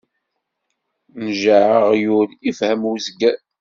Njeɛ 1.25 1.61
aɣyul, 1.79 2.29
ifhem 2.49 2.81
uzger. 2.91 3.37